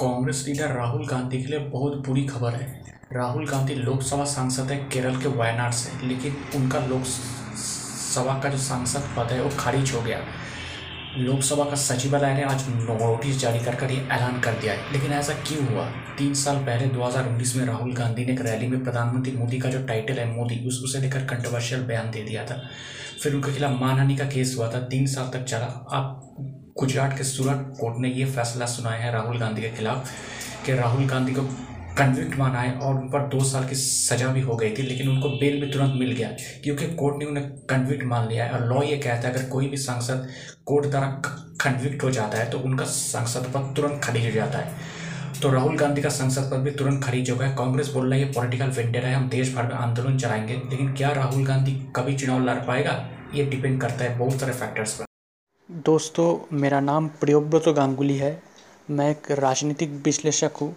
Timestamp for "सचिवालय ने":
11.74-12.42